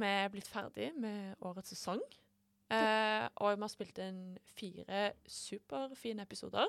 [0.00, 2.00] vi blitt ferdig med årets sesong.
[2.70, 4.20] Eh, og vi har spilt inn
[4.58, 6.66] fire superfine episoder.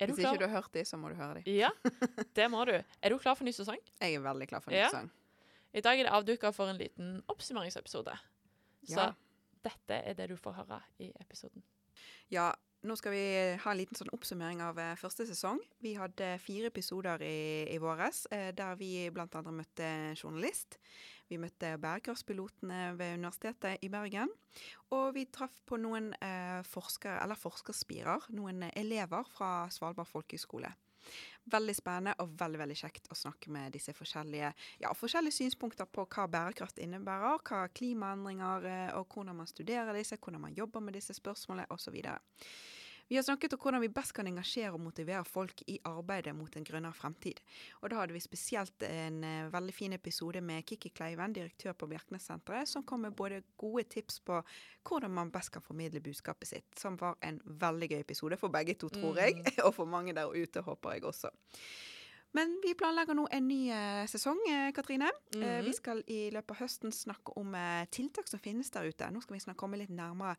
[0.00, 1.54] Er Hvis ikke du har hørt de, så må du høre de.
[1.54, 1.70] Ja,
[2.36, 2.74] det må du.
[2.74, 3.78] Er du klar for ny sesong?
[4.02, 4.88] Jeg er veldig klar for en Ja.
[4.88, 5.10] ny sang.
[5.74, 8.12] I dag er det avduka for en liten oppsummeringsepisode.
[8.84, 9.12] Så Ja.
[9.64, 11.62] dette er det du får høre i episoden.
[12.30, 12.52] Ja,
[12.84, 15.60] nå skal vi ha en liten sånn oppsummering av eh, første sesong.
[15.80, 19.08] Vi hadde fire episoder i, i våres, eh, der vi
[19.38, 19.88] annet møtte
[20.20, 20.76] journalist.
[21.30, 24.32] Vi møtte bærekraftspilotene ved Universitetet i Bergen.
[24.94, 30.70] Og vi traff på noen eh, forskere, eller forskerspirer, noen elever fra Svalbard folkehøgskole.
[31.52, 36.06] Veldig spennende og veldig veldig kjekt å snakke med disse forskjellige, ja, forskjellige synspunkter på
[36.08, 40.96] hva bærekraft innebærer, hva klimaendringer eh, og hvordan man studerer disse, hvordan man jobber med
[40.96, 42.00] disse spørsmålene osv.
[43.08, 46.56] Vi har snakket om hvordan vi best kan engasjere og motivere folk i arbeidet mot
[46.56, 47.40] en grønnere fremtid.
[47.82, 51.88] Og da hadde vi spesielt en eh, veldig fin episode med Kikki Kleiven, direktør på
[51.90, 54.40] Bjerknessenteret, som kom med både gode tips på
[54.88, 58.78] hvordan man best kan formidle budskapet sitt, som var en veldig gøy episode for begge
[58.80, 61.32] to, tror jeg, og for mange der ute, håper jeg også.
[62.34, 64.40] Men vi planlegger nå en ny eh, sesong,
[64.74, 64.74] Katrine.
[64.74, 65.10] Katrine.
[65.30, 65.64] -hmm.
[65.64, 69.10] vi skal i løpet av høsten snakke om eh, tiltak som finnes der ute.
[69.10, 70.36] Nå skal vi snakke komme litt nærmere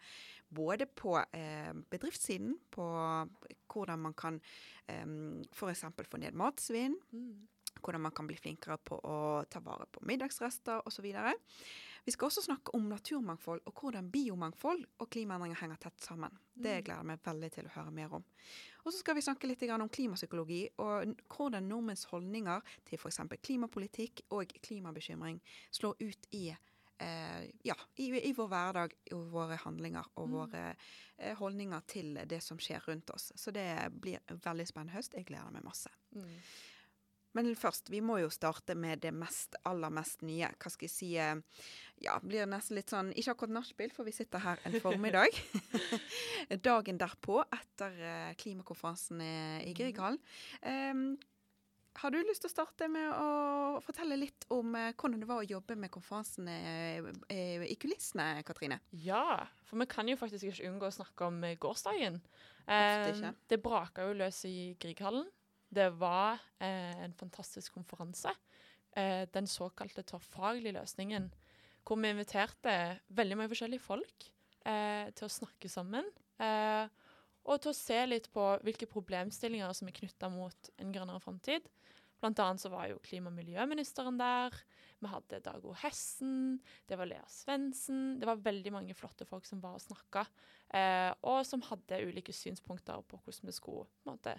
[0.49, 2.83] både på eh, bedriftssiden, på
[3.73, 4.41] hvordan man kan
[4.87, 5.05] eh,
[5.53, 5.85] f.eks.
[6.09, 7.47] få ned matsvinn, Mm.
[7.81, 11.05] hvordan man kan bli flinkere på å ta vare på middagsrester osv.
[12.05, 16.37] Vi skal også snakke om naturmangfold og hvordan biomangfold og klimaendringer henger tett sammen.
[16.53, 18.27] Det gleder jeg meg veldig til å høre mer om.
[18.85, 23.19] Og så skal vi snakke litt om klimapsykologi og hvordan nordmenns holdninger til f.eks.
[23.41, 25.41] klimapolitikk og klimabekymring
[25.73, 26.45] slår ut i
[26.97, 30.35] Eh, ja, i, i vår hverdag og våre handlinger og Mm.
[30.37, 30.75] våre
[31.17, 33.33] eh, holdninger til det som skjer rundt oss.
[33.35, 35.13] Så det blir en veldig spennende høst.
[35.13, 35.89] Jeg gleder meg masse.
[36.15, 36.39] Mm.
[37.35, 40.49] Men først, vi må jo starte med det mest, aller mest nye.
[40.55, 41.35] Hva skal jeg si eh,
[42.03, 45.35] Ja, blir nesten litt sånn Ikke akkurat nachspiel, for vi sitter her en formiddag.
[46.69, 49.33] Dagen derpå, etter eh, klimakonferansen i
[49.65, 50.19] i Grieghallen.
[50.61, 51.15] Um,
[52.01, 55.39] har du lyst til å starte med å fortelle litt om eh, hvordan det var
[55.39, 58.81] å jobbe med konferansen eh, eh, i kulissene, Katrine?
[59.05, 62.19] Ja, for vi kan jo faktisk ikke unngå å snakke om eh, gårsdagen.
[62.67, 65.29] Eh, det braka jo løs i Grieghallen.
[65.75, 68.31] Det var eh, en fantastisk konferanse.
[68.95, 71.31] Eh, den såkalte tverrfaglige løsningen.
[71.85, 72.75] Hvor vi inviterte
[73.13, 74.29] veldig mange forskjellige folk
[74.65, 76.07] eh, til å snakke sammen.
[77.45, 81.67] Og til å se litt på hvilke problemstillinger som er knytta mot en grønnere framtid.
[82.19, 84.55] Blant annet så var jo klima- og miljøministeren der.
[85.03, 85.75] Vi hadde Dag O.
[85.77, 86.59] Hessen.
[86.87, 88.17] Det var Lea Svendsen.
[88.19, 90.25] Det var veldig mange flotte folk som var og snakka,
[90.73, 94.37] eh, og som hadde ulike synspunkter på hvordan vi skulle på en måte,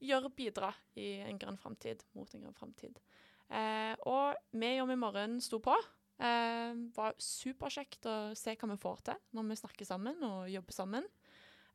[0.00, 2.98] gjøre bidra i en grønn framtid, mot en grønn framtid.
[3.48, 5.76] Eh, og vi om i morgen sto på.
[6.18, 10.74] Eh, var superkjekt å se hva vi får til når vi snakker sammen og jobber
[10.74, 11.08] sammen.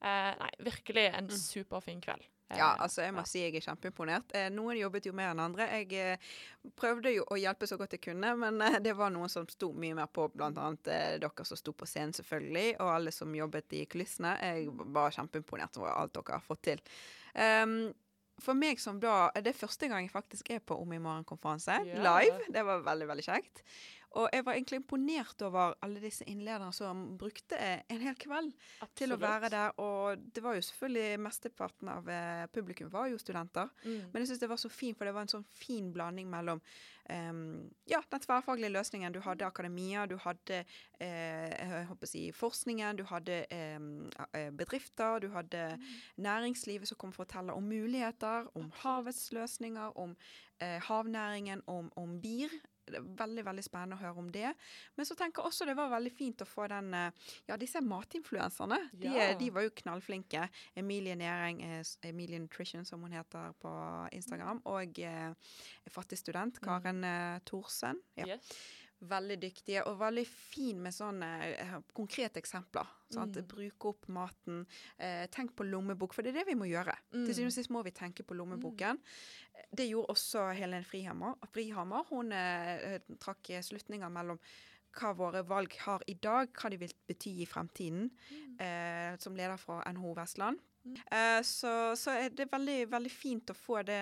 [0.03, 2.25] Eh, nei, virkelig en superfin kveld.
[2.49, 4.33] Eh, Ja, altså jeg må si jeg er kjempeimponert.
[4.35, 5.69] Eh, noen jobbet jo mer enn andre.
[5.79, 6.33] Jeg eh,
[6.75, 9.95] prøvde jo å hjelpe så godt jeg kunne, men det var noen som sto mye
[9.97, 14.35] mer på, eh, dere som sto på scenen selvfølgelig, og alle som jobbet i kulissene.
[14.43, 16.83] Jeg var kjempeimponert over alt dere har fått til.
[17.33, 17.93] Um,
[18.43, 21.79] for meg som da Det er første gang jeg faktisk er på Om i morgen-konferanse.
[21.87, 22.03] yeah.
[22.03, 22.51] Live.
[22.53, 23.63] Det var veldig, veldig kjekt.
[24.19, 28.51] Og jeg var egentlig imponert over alle disse innlederne som brukte en hel kveld
[28.97, 29.73] til å være der.
[29.81, 33.71] Og det var jo selvfølgelig mesteparten av eh, publikum var jo studenter.
[33.83, 34.11] Mm.
[34.11, 36.61] Men jeg syns det var så fint, for det var en sånn fin blanding mellom
[37.09, 39.15] um, ja, den tverrfaglige løsningen.
[39.15, 40.61] Du hadde akademia, du hadde
[41.01, 45.65] eh, jeg håper å si, forskningen, du hadde eh, bedrifter, du hadde
[46.21, 50.15] næringslivet som kom for å fortelle om muligheter, om havets løsninger, om
[50.61, 52.53] eh, havnæringen, om, om bier.
[52.85, 54.49] Det er veldig veldig spennende å høre om det.
[54.97, 57.11] Men så tenker jeg også det var veldig fint å få den eh,
[57.47, 58.79] Ja, disse matinfluenserne.
[58.93, 59.33] De, Ja.
[59.39, 60.49] de var jo knallflinke.
[60.75, 63.73] Emilie Næring, eh, Emilie Nutrition som hun heter på
[64.11, 65.33] Instagram, og eh,
[65.89, 67.99] fattig student Karen eh, Thorsen.
[68.17, 68.25] Ja.
[68.35, 68.51] Yes.
[69.09, 72.89] Veldig dyktige og veldig fin med sånne eh, konkrete eksempler.
[73.11, 73.37] Sant?
[73.37, 73.47] Mm.
[73.51, 74.63] Bruke opp maten.
[74.97, 76.95] Eh, tenk på lommebok, for det er det vi må gjøre.
[77.11, 79.01] Til syvende og sist må vi tenke på lommeboken.
[79.73, 81.35] Det gjorde også Helen Frihammer.
[81.51, 82.07] Frihammer.
[82.09, 84.39] Hun eh, trakk slutninger mellom
[84.93, 88.11] hva våre valg har i dag, hva de vil bety i fremtiden,
[88.61, 90.61] eh, som leder fra NHO Vestland.
[90.83, 93.99] Eh, så, så er det veldig, veldig fint å få det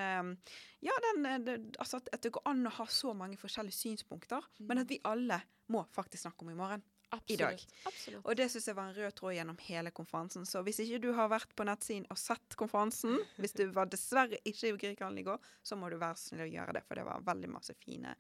[0.82, 3.78] Ja, den, eh, det, altså at, at det går an å ha så mange forskjellige
[3.78, 5.42] synspunkter, men at vi alle
[5.72, 6.84] må faktisk snakke om i morgen.
[7.12, 7.66] Absolutt.
[7.86, 8.24] Absolutt.
[8.24, 10.46] Og det syns jeg var en rød tråd gjennom hele konferansen.
[10.48, 14.40] Så hvis ikke du har vært på nettsiden og sett konferansen, hvis du var dessverre
[14.48, 17.06] ikke i Grieghallen i går, så må du være snill å gjøre det, for det
[17.08, 18.16] var veldig masse fine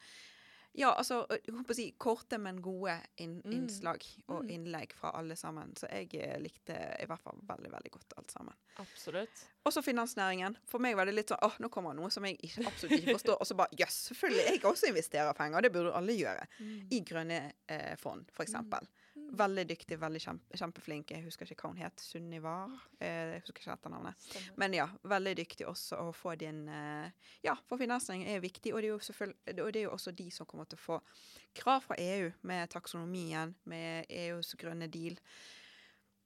[0.74, 3.52] Ja, altså jeg håper å si, korte, men gode inn, Mm.
[3.58, 4.50] innslag og Mm.
[4.56, 5.74] innlegg fra alle sammen.
[5.76, 6.72] Så jeg eh, likte
[7.02, 8.54] i hvert fall veldig, veldig godt alt sammen.
[8.80, 9.44] Absolutt.
[9.66, 10.56] Også finansnæringen.
[10.66, 13.18] For meg var det litt sånn åh, nå kommer noe som jeg ikke, absolutt ikke
[13.20, 13.38] forstår.
[13.42, 14.48] Og så bare jøss, selvfølgelig.
[14.48, 15.62] Jeg også investerer penger.
[15.62, 16.48] Det burde alle gjøre.
[16.92, 18.80] I grønne eh, fond, for eksempel.
[18.80, 19.01] Mm.
[19.32, 21.12] Veldig dyktig, veldig kjempe, kjempeflink.
[21.16, 22.04] Jeg husker ikke hva hun het.
[22.04, 22.56] Sunniva?
[23.00, 24.26] Eh, jeg husker ikke etternavnet.
[24.60, 28.84] Men ja, veldig dyktig også å få din eh, Ja, for finansiering er viktig, og
[28.84, 29.30] det er jo
[29.62, 31.00] Og det er jo også de som kommer til å få
[31.56, 35.16] krav fra EU med taksonomien, med EUs grønne deal.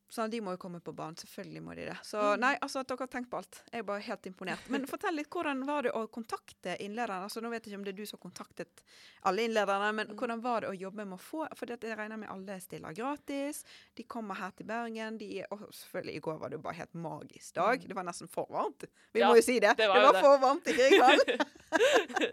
[0.10, 1.16] Så de må jo komme på banen.
[1.18, 1.98] Selvfølgelig må de det.
[2.04, 2.40] Så Mm.
[2.40, 3.64] nei, altså at dere har tenkt på alt.
[3.72, 4.60] Jeg er bare helt imponert.
[4.70, 7.24] Men fortell litt, hvordan var det å kontakte innlederne?
[7.26, 8.84] Altså Nå vet jeg ikke om det er du som kontaktet
[9.26, 10.16] alle innlederne, men Mm.
[10.16, 13.64] hvordan var det å jobbe med å få For jeg regner med alle stiller gratis.
[13.96, 15.18] De kommer her til Bergen.
[15.18, 17.82] De, og selvfølgelig, i går var det jo bare helt magisk dag.
[17.82, 17.88] Mm.
[17.88, 18.86] Det var nesten for varmt.
[19.14, 19.76] Vi Ja, må jo si det.
[19.78, 20.22] det var det.
[20.22, 21.40] for varmt i Grieghallen.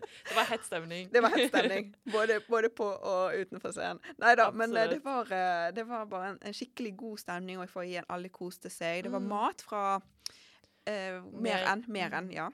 [0.52, 1.08] hett stemning.
[1.12, 1.90] Det var hett stemning.
[2.14, 4.00] Både, både på og utenfor scenen.
[4.22, 7.58] Nei da, men eh, det var, eh, det var bare en, en skikkelig god stemning,
[7.62, 9.04] og for igjen, alle koste seg.
[9.08, 9.30] Det var Mm.
[9.32, 9.84] mat fra
[10.86, 12.36] eh, mer Mer- enn, mer enn, mm.
[12.36, 12.50] ja.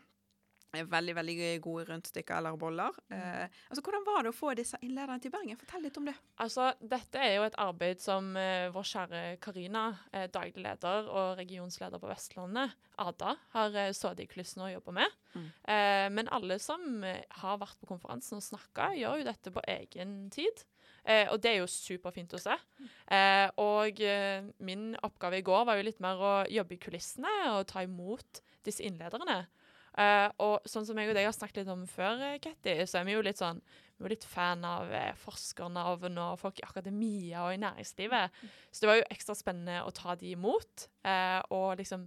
[0.68, 2.96] Veldig, veldig gode rundstykker eller boller.
[3.08, 3.14] Mm.
[3.16, 5.56] Eh, altså, Hvordan var det å få disse innlederne til Bergen?
[5.56, 6.14] Fortell litt om det.
[6.44, 11.40] Altså, dette er jo et arbeid som eh, vår kjære Karina, eh, daglig leder og
[11.40, 15.16] regionsleder på Vestlandet, Ada, har eh, sittet i kulissene og jobba med.
[15.32, 15.46] Mm.
[15.72, 19.64] Eh, men alle som eh, har vært på konferansen og snakka, gjør jo dette på
[19.72, 20.66] egen tid.
[21.08, 22.58] Eh, og det er jo superfint å se.
[23.08, 24.02] Eh, og
[24.60, 28.42] min oppgave i går var jo litt mer å jobbe i kulissene og ta imot
[28.66, 29.46] disse innlederne.
[29.98, 33.00] Eh, og sånn som jeg og deg har snakket litt om før, eh, Ketty, så
[33.00, 33.62] er vi jo litt sånn
[33.98, 38.36] vi er litt fan av eh, forskernavn og folk i akademia og i næringslivet.
[38.70, 40.86] Så det var jo ekstra spennende å ta de imot.
[41.02, 42.06] Eh, og liksom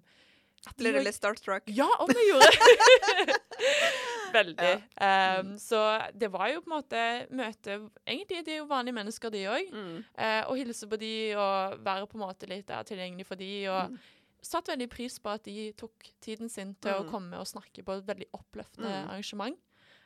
[0.77, 1.65] Ble du litt starstruck?
[1.73, 3.37] Ja, om jeg gjorde
[4.35, 4.73] Veldig.
[5.01, 5.39] Ja.
[5.41, 5.79] Um, så
[6.13, 7.01] det var jo på en måte
[7.33, 9.73] møte Egentlig de er jo vanlige mennesker, de òg.
[9.73, 9.97] Mm.
[10.15, 13.51] Eh, og hilse på de og være på en måte litt der tilgjengelig for de.
[13.73, 13.97] Og
[14.41, 14.47] Mm.
[14.51, 17.05] satt veldig pris på at de tok tiden sin til Mm.
[17.05, 19.09] å komme og snakke på et veldig oppløftende Mm.
[19.09, 19.57] arrangement.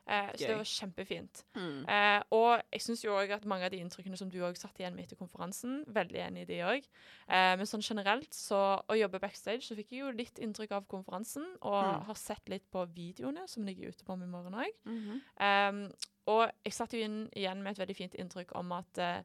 [0.08, 1.44] Eh, så det var kjempefint.
[1.56, 1.90] Mm.
[1.90, 4.78] Eh, og jeg syns jo òg at mange av de inntrykkene som du òg satt
[4.78, 6.84] igjen med etter konferansen, veldig enig i de òg.
[7.28, 10.88] Eh, men sånn generelt, så å jobbe backstage, så fikk jeg jo litt inntrykk av
[10.88, 12.04] konferansen, og Mm.
[12.06, 14.72] har sett litt på videoene som ligger ute på i morgen òg.
[14.86, 15.22] Mhm.
[15.40, 15.92] Um,
[16.28, 19.24] og jeg satt jo inn igjen med et veldig fint inntrykk om at eh,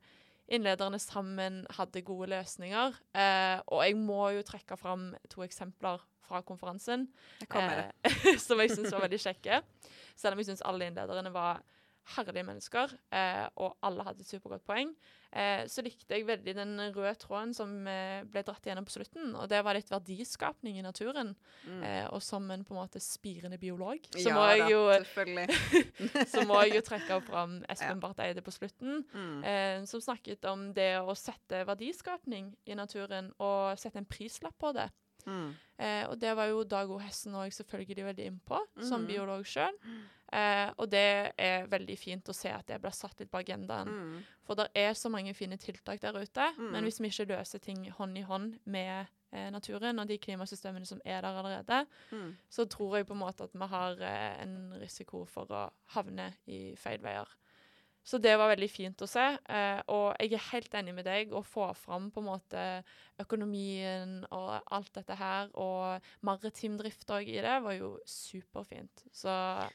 [0.50, 2.96] innlederne sammen hadde gode løsninger.
[3.14, 7.08] Eh, og jeg må jo trekke fram to eksempler fra konferansen
[7.42, 9.60] Jeg eh, som jeg syns var veldig kjekke.
[10.18, 11.62] Selv om jeg syns alle innlederne var
[12.16, 14.92] herlige mennesker, eh, og alle hadde et supergodt poeng.
[15.32, 19.28] Eh, så likte jeg veldig den røde tråden som eh, ble dratt igjennom på slutten.
[19.38, 21.36] Og det var litt verdiskapning i naturen.
[21.68, 21.82] Mm.
[21.86, 24.80] Eh, og som en på en måte spirende biolog, så ja, må da, jeg jo
[24.90, 25.60] Selvfølgelig.
[26.32, 27.74] så må jeg jo trekke fram Ja.
[27.76, 29.44] Espen Barth Eide på slutten, Mm.
[29.44, 34.72] eh, som snakket om det å sette verdiskapning i naturen og sette en prislapp på
[34.74, 34.88] det.
[35.26, 35.54] Mm.
[35.78, 36.98] Eh, og det var jo Dag O.
[36.98, 39.06] Hessen òg selvfølgelig veldig innpå, som Mhm.
[39.08, 39.72] biolog sjøl.
[40.32, 43.88] Eh, og det er veldig fint å se at det blir satt litt på agendaen.
[43.88, 44.22] Mm.
[44.46, 46.70] For det er så mange fine tiltak der ute, Mm.
[46.72, 50.84] men hvis vi ikke løser ting hånd i hånd med eh, naturen og de klimasystemene
[50.86, 52.36] som er der allerede, Mm.
[52.50, 56.34] så tror jeg på en måte at vi har eh, en risiko for å havne
[56.48, 57.26] i feil veier.
[58.02, 59.22] Så det var veldig fint å se.
[59.48, 62.62] Eh, og jeg er helt enig med deg å få fram på en måte
[63.20, 69.04] økonomien og alt dette her, og maritim drift òg i det, var jo superfint.
[69.12, 69.30] Så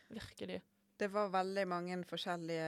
[0.09, 0.61] virkelig.
[0.97, 2.67] Det var veldig mange forskjellige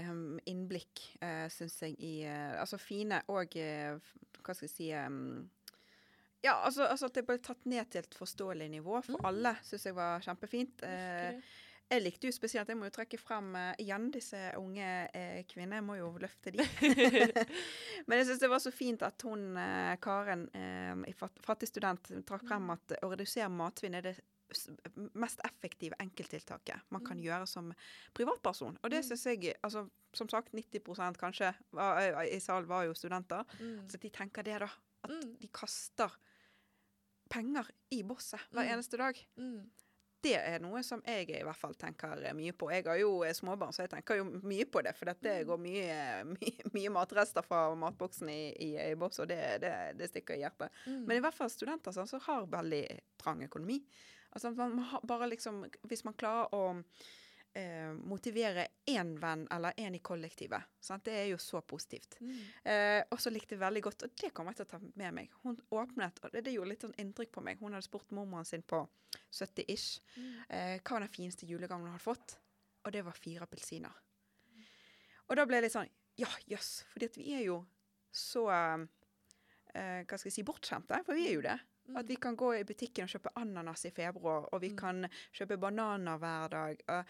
[0.00, 0.10] eh,
[0.48, 3.98] innblikk, eh, syns jeg, i eh, Altså fine og eh,
[4.40, 5.18] Hva skal jeg si um
[6.42, 9.24] Ja, altså, altså at det ble tatt ned til et forståelig nivå for Mm.
[9.26, 10.82] alle, syns jeg var kjempefint.
[10.86, 11.40] Eh.
[11.90, 15.78] Jeg likte jo spesielt Jeg må jo trekke frem uh, igjen disse unge uh, kvinnene.
[15.80, 16.58] Jeg må jo løfte de.
[18.08, 22.10] Men jeg syns det var så fint at hun uh, Karen eh, i Fattig student
[22.28, 22.48] trakk Mm.
[22.48, 24.16] frem at å redusere matsvinn er det
[25.18, 27.24] mest effektive enkelttiltaket man kan Mm.
[27.26, 27.72] gjøre som
[28.16, 28.78] privatperson.
[28.82, 29.08] Og det Mm.
[29.10, 33.44] syns jeg altså, Som sagt, 90 kanskje var, i salen var jo studenter.
[33.60, 33.88] Mm.
[33.90, 34.68] Så de tenker det, da.
[35.04, 35.36] At Mm.
[35.40, 36.10] de kaster
[37.28, 38.72] penger i bosset hver Mm.
[38.72, 39.18] eneste dag.
[39.36, 39.70] Mm.
[40.22, 42.70] Det er noe som jeg i hvert fall tenker mye på.
[42.74, 44.96] Jeg har jo småbarn, så jeg tenker jo mye på det.
[44.98, 45.46] For dette Mm.
[45.46, 45.98] går mye,
[46.32, 50.42] mye, mye matrester fra matboksen i, i, i boks, og det, det, det stikker i
[50.42, 50.74] hjertet.
[50.86, 51.04] Mm.
[51.06, 52.82] Men i hvert fall studenter sånn, som har veldig
[53.22, 53.78] trang økonomi.
[54.34, 56.82] Altså man har bare liksom Hvis man klarer å
[57.58, 61.04] eh, motivere én venn eller én i kollektivet, sant?
[61.04, 62.18] det er jo så positivt.
[62.20, 62.36] Mm.
[62.64, 65.14] Eh, og så likte jeg veldig godt, og det kommer jeg til å ta med
[65.18, 65.30] meg.
[65.42, 67.58] Hun åpnet, og det, det gjorde litt sånn inntrykk på meg.
[67.60, 68.84] Hun hadde spurt mormoren sin på
[69.32, 70.34] 70-ish Mm.
[70.48, 72.36] eh, hva var den fineste julegaven hun hadde fått.
[72.86, 73.92] Og det var fire appelsiner.
[75.28, 76.84] Og da ble jeg litt sånn Ja, jøss.
[76.92, 77.58] Fordi at vi er jo
[78.10, 78.86] så eh,
[80.08, 81.02] Hva skal jeg si bortskjemte.
[81.06, 81.58] For vi er jo det.
[81.96, 84.76] At vi kan gå i butikken og kjøpe ananas i februar, og vi Mm.
[84.76, 86.82] kan kjøpe bananer hver dag.
[86.88, 87.04] Og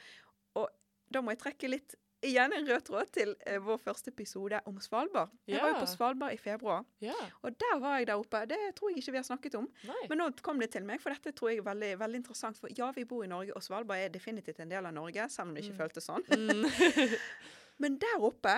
[1.11, 1.95] da må jeg trekke litt
[2.27, 5.31] Igjen en rød tråd til eh, vår første episode om Svalbard.
[5.47, 7.15] Jeg var jo på Svalbard i februar, Ja.
[7.47, 8.41] og der var jeg der oppe.
[8.50, 9.69] Det tror jeg ikke vi har snakket om.
[9.87, 10.00] Nei.
[10.11, 12.59] Men nå kom det til meg, for dette tror jeg er veldig, veldig interessant.
[12.59, 15.47] For ja, vi bor i Norge, og Svalbard er definitivt en del av Norge, selv
[15.47, 15.79] om det ikke Mm.
[15.79, 16.27] føltes sånn.
[16.35, 16.67] Mm.
[17.79, 18.57] Men der oppe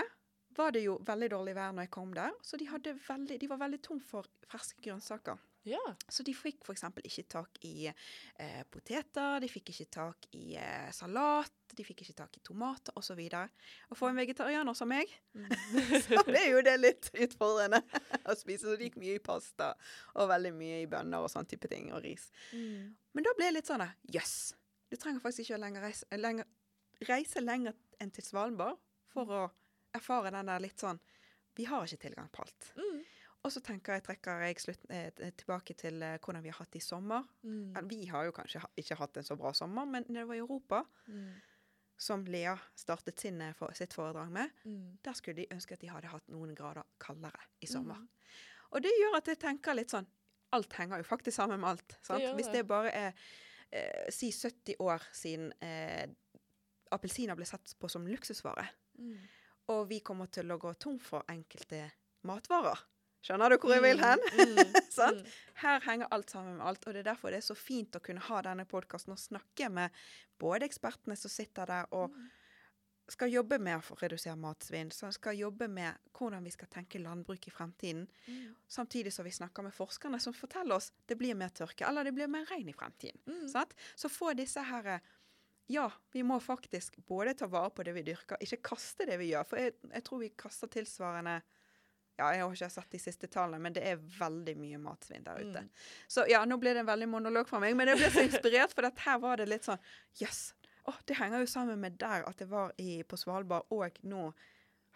[0.56, 3.46] var det jo veldig dårlig vær når jeg kom der, så de, hadde veldig, de
[3.52, 5.36] var veldig tom for ferske grønnsaker.
[5.68, 5.84] ja.
[6.08, 6.82] Så de fikk f.eks.
[7.04, 12.14] ikke tak i eh, poteter, de fikk ikke tak i eh, salat, de fikk ikke
[12.18, 13.20] tak i tomater osv.
[13.90, 15.46] Å få en vegetarianer som meg, Mm.
[16.06, 17.82] så ble jo det litt utfordrende
[18.30, 18.64] å spise.
[18.66, 19.72] Så det gikk mye i pasta
[20.16, 22.30] og veldig mye i bønner og sånn type ting, og ris.
[22.52, 22.96] Mm.
[23.14, 24.34] Men da ble det litt sånn jøss.
[24.50, 24.54] Yes,
[24.90, 26.46] Du trenger faktisk ikke å lenger reise, lenger,
[27.06, 28.76] reise lenger enn til Svalbard
[29.12, 29.42] for å
[29.94, 30.98] erfare den der litt sånn
[31.58, 32.72] Vi har ikke tilgang på alt.
[32.78, 33.00] Mm.
[33.42, 36.70] Og så tenker jeg, trekker jeg slutt, eh, tilbake til eh, hvordan vi har hatt
[36.74, 37.24] det i sommer.
[37.42, 37.78] Mm.
[37.88, 40.34] Vi har jo kanskje ha- ikke hatt en så bra sommer, men når det var
[40.36, 41.30] i Europa, Mm.
[42.00, 44.98] Som Lea startet sin, eh, for, sitt foredrag med, Mm.
[45.04, 47.94] der skulle de ønske at de hadde hatt noen grader kaldere i sommer.
[48.00, 48.08] Mm.
[48.72, 50.06] Og det gjør at jeg tenker litt sånn
[50.52, 51.92] Alt henger jo faktisk sammen med alt.
[52.08, 52.52] Gjør Hvis det.
[52.54, 53.12] det bare er
[53.72, 56.08] eh, si 70 år siden eh,
[56.90, 58.64] appelsiner ble sett på som luksusvare,
[58.98, 59.16] Mm.
[59.68, 61.92] og vi kommer til å gå tom for enkelte
[62.24, 62.78] matvarer
[63.22, 64.26] Skjønner du hvor jeg vil hen?
[64.34, 64.58] Mm.
[65.00, 65.16] Mm.
[65.16, 65.26] Mm.
[65.62, 68.00] Her henger alt sammen med alt, og det er derfor det er så fint å
[68.04, 69.94] kunne ha denne podkasten og snakke med
[70.40, 72.26] både ekspertene som sitter der og Mm.
[73.10, 77.46] skal jobbe med å redusere matsvinn, som skal jobbe med hvordan vi skal tenke landbruk
[77.48, 78.54] i fremtiden, Mm.
[78.68, 82.14] samtidig som vi snakker med forskerne som forteller oss det blir mer tørke, eller det
[82.14, 83.18] blir mer regn i fremtiden.
[83.26, 83.48] Mm.
[83.96, 85.00] Så få disse her eh,
[85.68, 89.30] Ja, vi må faktisk både ta vare på det vi dyrker, ikke kaste det vi
[89.30, 89.46] gjør.
[89.46, 91.42] For jeg, jeg tror vi kaster tilsvarende
[92.20, 95.40] Ja, jeg har ikke sett de siste tallene, men det er veldig mye matsvinn der
[95.40, 95.64] ute.
[95.64, 95.90] Mm.
[96.12, 98.76] Så ja, nå ble det en veldig monolog fra meg, men jeg ble så inspirert,
[98.76, 99.80] for at her var det litt sånn
[100.20, 100.50] Jøss.
[100.52, 104.30] Yes, det henger jo sammen med der at det var i, på Svalbard, og nå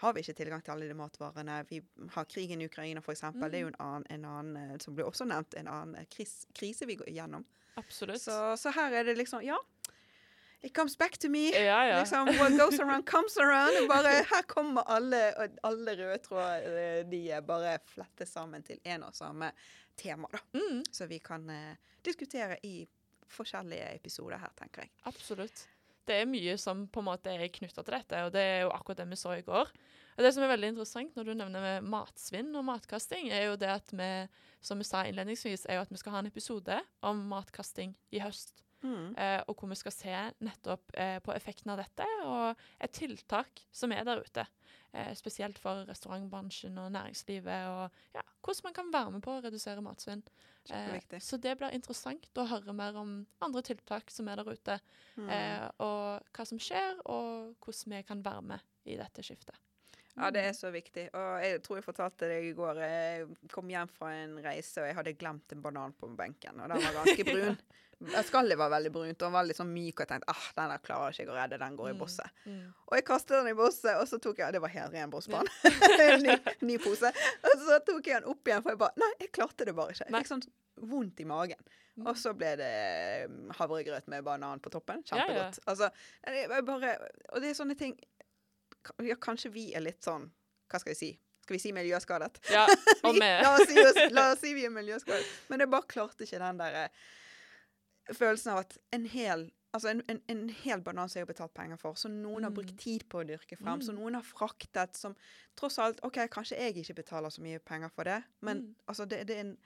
[0.02, 1.60] har vi ikke tilgang til alle de matvarene.
[1.70, 1.78] Vi
[2.16, 3.20] har krigen i Ukraina, f.eks.
[3.20, 3.50] eksempel.
[3.50, 6.08] Det er jo en annen, en annen, eh, som ble også nevnt, en annen eh,
[6.10, 7.46] kris, krise vi går igjennom.
[7.78, 8.22] Absolutt.
[8.22, 9.60] Så, så her er det liksom Ja.
[10.64, 11.50] It comes back to me.
[11.52, 11.98] ja, ja.
[12.00, 13.88] Liksom, What goes around comes around.
[13.88, 15.20] Bare, her kommer alle,
[15.62, 17.02] alle røde tråder.
[17.10, 19.52] De er bare flettet sammen til én og samme
[19.96, 20.40] tema, da.
[20.56, 20.80] Mm.
[20.90, 22.86] Så vi kan uh, diskutere i
[23.28, 24.94] forskjellige episoder her, tenker jeg.
[25.04, 25.66] Absolutt.
[26.08, 28.72] Det er mye som på en måte er knytta til dette, og det er jo
[28.72, 29.70] akkurat det vi så i går.
[30.14, 33.72] Og Det som er veldig interessant når du nevner matsvinn og matkasting, er jo det
[33.72, 34.10] at vi,
[34.64, 38.20] som vi sa innledningsvis, er jo at vi skal ha en episode om matkasting i
[38.22, 38.54] høst.
[38.84, 39.14] Mm.
[39.16, 43.62] Eh, og hvor vi skal se nettopp eh, på effekten av dette, og et tiltak
[43.72, 44.44] som er der ute.
[44.94, 49.40] Eh, spesielt for restaurantbransjen og næringslivet, og ja, hvordan man kan være med på å
[49.42, 50.22] redusere matsvinn.
[51.20, 54.78] Så det blir interessant å høre mer om andre tiltak som er der ute,
[55.14, 55.28] Mm.
[55.78, 59.54] og hva som skjer, og hvordan vi kan være med i dette skiftet.
[60.16, 61.08] Ja, det er så viktig.
[61.18, 62.78] Og jeg tror jeg fortalte deg i går.
[62.86, 66.60] Jeg kom hjem fra en reise, og jeg hadde glemt en banan på benken.
[66.62, 67.58] Og den var ganske brun.
[68.26, 69.94] Skallet var veldig brunt, og den var litt sånn myk.
[69.96, 72.00] Og jeg tenkte ah, den der klarer jeg ikke å redde, den går i Mm.
[72.04, 72.30] bosset.
[72.46, 72.64] Mm.
[72.90, 75.50] Og jeg kastet den i bosset, og så tok jeg Det var helt ren bosspann.
[76.26, 76.36] ny,
[76.68, 77.10] ny pose.
[77.50, 79.94] Og så tok jeg den opp igjen, for jeg bare Nei, jeg klarte det bare
[79.96, 80.10] ikke.
[80.10, 80.46] Jeg fikk sånn
[80.90, 81.60] vondt i magen.
[81.94, 82.08] Mm.
[82.10, 82.70] Og så ble det
[83.30, 85.02] mm, havregrøt med banan på toppen.
[85.06, 85.26] Ja, ja.
[85.26, 85.60] Kjempegodt.
[85.70, 85.90] Altså,
[86.26, 86.96] det bare
[87.30, 87.94] Og det er sånne ting
[89.02, 90.30] Ja, kanskje vi er litt sånn
[90.70, 91.10] Hva skal vi si?
[91.44, 92.38] Skal vi si miljøskadet?
[92.50, 92.64] Ja,
[93.04, 95.24] og Vi- vi La oss si, oss, la oss si vi er miljøskadet.
[95.50, 96.88] Men jeg bare klarte ikke den der eh,
[98.14, 101.54] følelsen av at en hel Altså en, en, en hel banan som jeg har betalt
[101.58, 102.54] penger for, som noen har Mm.
[102.60, 104.00] brukt tid på å dyrke frem, som Mm.
[104.04, 105.16] noen har fraktet, som
[105.58, 108.74] tross alt OK, kanskje jeg ikke betaler så mye penger for det, men Mm.
[108.86, 109.56] altså det, det er en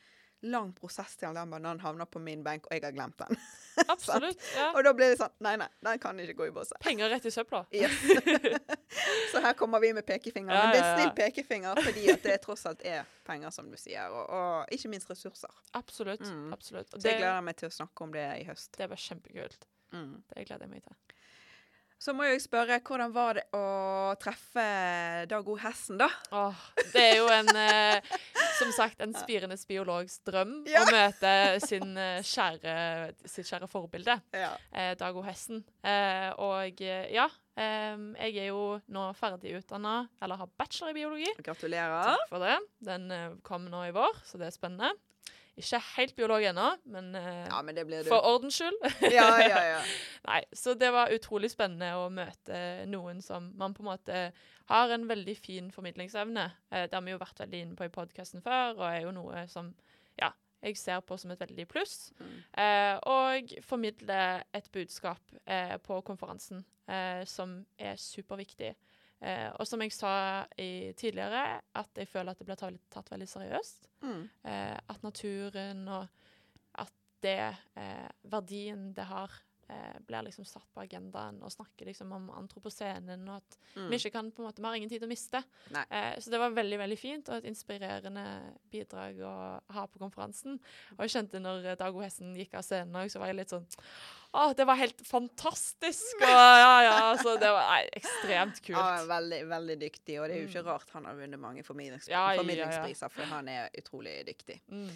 [0.47, 3.39] lang prosess til den bananen havner på min benk, og jeg har glemt den.
[3.95, 4.43] Absolutt.
[4.57, 4.69] Ja.
[4.77, 6.79] Og da blir det sånn Nei, nei, den kan ikke gå i båset.
[6.83, 7.65] Penger rett i søpla.
[7.75, 7.99] Yes.
[9.33, 10.55] så her kommer vi med pekefinger.
[10.55, 13.77] Ja, Men det er snill pekefinger, fordi at det tross alt er penger, som du
[13.81, 14.11] sier.
[14.15, 15.53] Og, og ikke minst ressurser.
[15.79, 16.27] Absolutt.
[16.27, 16.53] Mm.
[16.55, 16.91] absolutt.
[16.95, 18.73] Og Så jeg det, gleder meg til å snakke om det i høst.
[18.79, 19.69] det var kjempekult.
[19.95, 20.19] Mm.
[20.33, 21.18] Det gleder jeg meg til.
[21.99, 23.63] Så må jeg spørre, hvordan var det å
[24.23, 24.63] treffe
[25.27, 25.57] Dag O.
[25.59, 26.07] Hessen, da?
[26.31, 26.61] Åh,
[26.93, 28.13] det er jo en eh,
[28.61, 30.85] Som sagt, en spirende biologs drøm Ja.
[30.85, 31.33] å møte
[31.67, 32.77] sin eh, kjære,
[33.27, 34.53] sitt kjære forbilde, Ja.
[34.71, 35.25] eh, Dag O.
[35.27, 35.65] Hessen.
[35.83, 37.27] Eh, og eh, ja,
[37.59, 38.63] eh, jeg er jo
[38.95, 41.35] nå ferdig utdanna, eller har bachelor i biologi.
[41.43, 42.15] Gratulerer.
[42.15, 42.57] Takk for det.
[42.93, 43.11] Den
[43.47, 44.95] kom nå i vår, så det er spennende.
[45.59, 48.79] Ikke helt biolog ennå, men eh, Ja, men for ordens skyld.
[49.19, 49.81] Ja, ja, ja.
[50.29, 52.61] Nei, så det var utrolig spennende å møte
[52.91, 54.21] noen som man på en måte
[54.69, 56.45] har en veldig fin formidlingsevne.
[56.71, 59.15] Eh, det har vi jo vært veldig inne på i podkasten før, og er jo
[59.17, 59.73] noe som
[60.21, 60.31] ja,
[60.63, 62.13] jeg ser på som et veldig pluss.
[62.19, 62.35] Mm.
[62.63, 64.21] Eh, og formidle
[64.55, 68.75] et budskap eh, på konferansen eh, som er superviktig.
[69.21, 70.13] Eh, og som jeg sa
[70.63, 73.89] i tidligere, at jeg føler at det blir tatt, tatt veldig seriøst.
[74.07, 74.23] Mm.
[74.47, 76.07] Eh, at naturen og
[76.79, 76.95] at
[77.25, 77.41] det
[77.81, 79.33] eh, verdien det har,
[79.71, 83.91] eh, blir liksom satt på agendaen, og snakker liksom om antroposenen, og at Mm.
[83.91, 85.43] vi ikke kan på en måte, vi har ingen tid å miste.
[85.91, 88.25] Eh, så det var veldig veldig fint, og et inspirerende
[88.73, 90.59] bidrag å ha på konferansen.
[90.97, 92.01] Og jeg kjente når Dag O.
[92.01, 93.67] Hessen gikk av scenen òg, så var jeg litt sånn
[94.35, 96.17] Å, det var helt fantastisk!
[96.21, 98.77] Og ja, ja, så det var nei, ekstremt kult.
[98.77, 100.19] Ja, veldig, veldig dyktig.
[100.21, 100.69] Og det er jo ikke Mm.
[100.69, 102.43] rart han har vunnet mange formidlings Ja, ja, ja.
[102.43, 104.61] formidlingspriser, for han er utrolig dyktig.
[104.69, 104.91] Mm.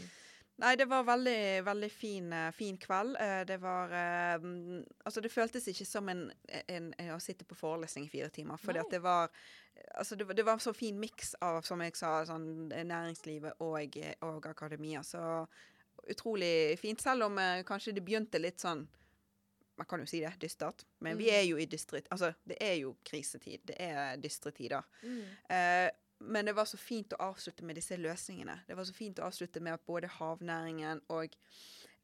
[0.60, 3.16] Nei, det var veldig, veldig fin, eh, fin kveld.
[3.20, 6.30] Eh, Det var eh, mm, Altså, det føltes ikke som en,
[6.68, 9.30] en, en å sitte på forelesning i fire timer, For det var
[9.98, 13.96] Altså, det, det var en så fin miks av, som jeg sa, sånn næringslivet og,
[14.20, 15.00] og akademia.
[15.02, 15.46] Så
[16.12, 18.84] utrolig fint, selv om kanskje det begynte litt sånn
[19.80, 20.84] man kan jo si det, dystert.
[21.00, 21.34] Men vi Mm.
[21.34, 23.60] er jo i dystre Altså, det er jo krisetid.
[23.64, 24.82] Det er dystre tider.
[25.02, 25.24] Mm.
[25.48, 25.90] Eh,
[26.26, 28.60] men det var så fint å avslutte med disse løsningene.
[28.66, 31.34] Det var så fint å avslutte med at både havnæringen og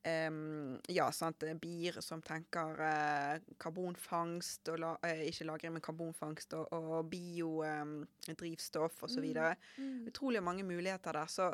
[0.05, 6.55] um, ja, sant, bier som tenker uh, karbonfangst og la, uh, Ikke lagring, men karbonfangst
[6.59, 9.23] og, og biodrivstoff osv.
[9.25, 9.55] videre.
[9.79, 10.07] Mm.
[10.11, 11.33] Utrolig mange muligheter der.
[11.33, 11.51] Så,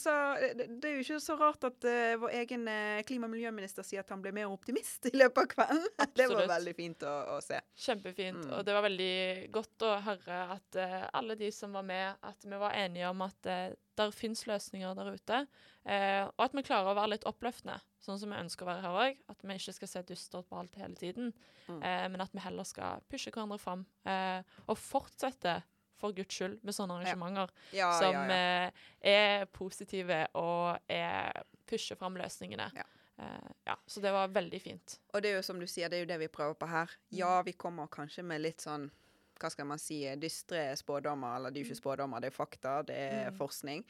[0.00, 0.12] så
[0.56, 3.86] det, det er jo ikke så rart at uh, vår egen eh, klima- og miljøminister
[3.86, 5.86] sier at han ble mer optimist i løpet av kvelden.
[6.18, 7.60] det var veldig fint å, å se.
[7.86, 8.44] Kjempefint.
[8.44, 8.52] Mm.
[8.58, 9.16] Og det var veldig
[9.56, 13.24] godt å høre at uh, alle de som var med, at vi var enige om
[13.26, 15.42] at uh, der fins løsninger der ute.
[15.86, 18.84] Uh, og at vi klarer å være litt oppløftende, sånn som vi ønsker å være
[18.84, 19.20] her òg.
[19.32, 21.32] At vi ikke skal se dystert på alt hele tiden,
[21.66, 21.80] Mm.
[21.82, 23.80] eh, men at vi heller skal pushe hverandre fram.
[24.06, 25.56] eh, og fortsette,
[25.96, 28.66] for guds skyld, med sånne arrangementer Ja, som ja, ja.
[28.66, 32.70] eh, er positive og er, pusher fram løsningene.
[32.76, 32.84] Ja.
[33.18, 34.98] Eh, ja, så det var veldig fint.
[35.14, 36.90] Og det er jo som du sier, det er jo det vi prøver på her.
[37.16, 38.90] Ja, vi kommer kanskje med litt sånn
[39.36, 42.70] hva skal man si, dystre spådommer, eller det er jo ikke spådommer, det er fakta,
[42.88, 43.36] det er Mm.
[43.36, 43.82] forskning.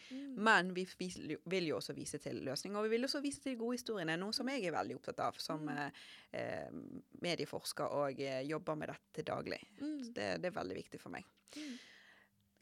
[0.43, 0.85] Men vi
[1.47, 4.17] vil jo, også vise til løsninger, og vi vil også vise til de gode historiene,
[4.19, 5.79] noe som jeg er veldig opptatt av som Mm.
[5.79, 5.91] eh,
[6.33, 6.71] eh,
[7.23, 9.61] medieforsker og jobber med dette daglig.
[9.81, 10.13] Mm.
[10.13, 11.25] Det, det er veldig viktig for meg.
[11.57, 11.79] Mm.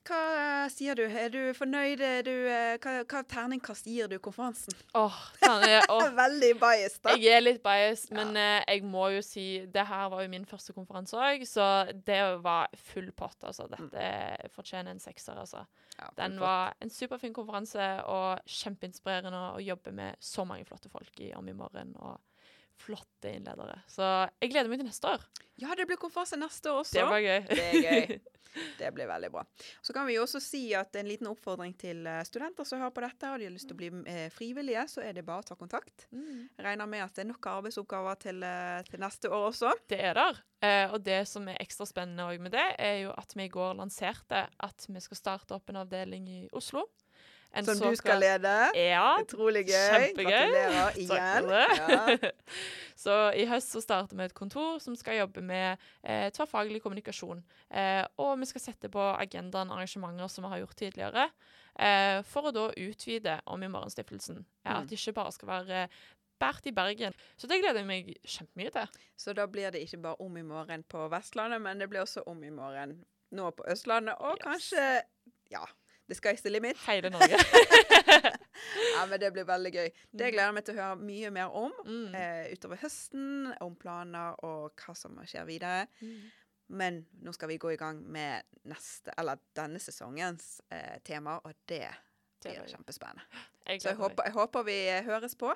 [0.04, 1.04] Hva eh, sier du?
[1.08, 2.02] Er du fornøyd?
[2.04, 4.76] Er du, eh, hva, hva terningkast gir du konferansen?
[5.00, 5.86] Åh, jeg,
[6.18, 7.14] Veldig biased, da.
[7.16, 10.44] Jeg er litt biased, men uh, jeg må jo si Det her var jo min
[10.48, 11.68] første konferanse òg, så
[12.04, 13.64] det var full pott, altså.
[13.72, 15.64] Dette fortjener en sekser, altså.
[15.96, 21.24] Ja, Den var en superfin konferanse og kjempeinspirerende å jobbe med så mange flotte folk
[21.24, 21.96] i Om i morgen.
[21.96, 22.20] og
[22.80, 23.80] flotte innledere.
[23.90, 24.04] Så
[24.40, 25.26] jeg gleder meg til neste år.
[25.62, 26.98] Ja, det blir konferanse neste år også.
[26.98, 27.44] Det blir gøy.
[27.50, 28.22] Det er gøy.
[28.78, 29.44] Det blir veldig bra.
[29.82, 33.02] Så kan vi også si at en liten oppfordring til eh, studenter som hører på
[33.02, 35.48] dette, og de har lyst til å bli eh, frivillige, så er det bare å
[35.48, 36.06] ta kontakt.
[36.14, 36.44] Mm.
[36.52, 39.74] Jeg regner med at det er nok arbeidsoppgaver til, eh, til neste år også.
[39.90, 40.38] Det er der.
[40.64, 43.74] Eh, og det som er ekstra spennende med det, er jo at vi i går
[43.80, 46.86] lanserte at vi skal starte opp en avdeling i Oslo.
[47.54, 48.52] En Som du skal lede.
[48.74, 49.16] Ja.
[49.22, 49.74] Utrolig gøy.
[49.94, 50.30] Kjempegøy.
[50.30, 51.50] Gratulerer igjen.
[51.52, 52.30] Ja.
[53.04, 57.44] så i høst så starter vi et kontor som skal jobbe med eh, tverrfaglig kommunikasjon.
[57.70, 61.28] Eh, og vi skal sette på agendaen arrangementer som vi har gjort tidligere,
[61.78, 64.42] eh, for å da utvide Om i morgen-stiftelsen.
[64.64, 64.76] Eh, Mm.
[64.80, 65.80] At det ikke bare skal være
[66.40, 67.14] bært i Bergen.
[67.38, 68.86] Så det gleder jeg meg kjempemye til.
[69.16, 72.24] Så da blir det ikke bare om i morgen på Vestlandet, men det blir også
[72.26, 74.44] om i morgen nå på Østlandet, og Yes.
[74.46, 75.02] kanskje
[75.52, 75.62] Ja.
[76.08, 76.76] The sky's the limit.
[76.86, 77.38] Hele Norge.
[78.94, 79.88] Ja, men det blir veldig gøy.
[80.14, 82.14] Det gleder jeg meg til å høre mye mer om Mm.
[82.14, 85.86] eh, utover høsten, om planer og hva som skjer videre.
[86.00, 86.30] Mm.
[86.68, 91.52] Men nå skal vi gå i gang med neste, eller denne sesongens eh, tema, og
[91.68, 91.82] det
[92.44, 93.22] Det blir kjempespennende.
[93.66, 95.52] Jeg Så jeg håper, jeg håper vi eh, høres på.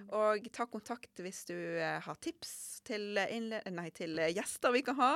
[0.00, 0.10] Mm.
[0.20, 4.82] Og ta kontakt hvis du eh, har tips til, eh, nei, til eh, gjester vi
[4.86, 5.10] kan ha.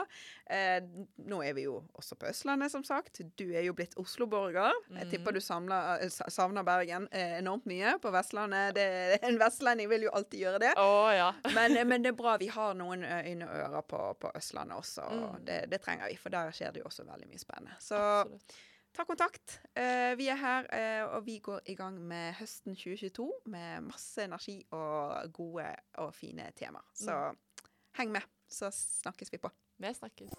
[0.51, 0.81] Eh,
[1.29, 3.23] nå er vi jo også på Østlandet, som sagt.
[3.39, 4.75] Du er jo blitt Oslo-borger.
[4.99, 8.75] Jeg tipper du samler, savner Bergen enormt mye på Vestlandet.
[8.77, 8.87] Det,
[9.25, 10.75] en vestlending vil jo alltid gjøre det.
[10.81, 11.31] Å ja.
[11.55, 15.07] Men, men det er bra vi har noen øyne og ører på, på Østlandet også.
[15.07, 15.45] og Mm.
[15.47, 17.77] Det, det trenger vi, for der skjer det jo også veldig mye spennende.
[17.83, 18.57] Så Absolutt
[18.95, 19.61] ta kontakt.
[19.75, 24.25] Eh, vi er her, eh, og vi går i gang med høsten 2022 med masse
[24.25, 26.87] energi og gode og fine temaer.
[26.95, 27.37] Så mm.
[27.99, 29.51] heng med, så snakkes vi på.
[29.79, 30.31] Vi snakkes.